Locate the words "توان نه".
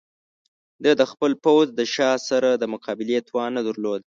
3.27-3.61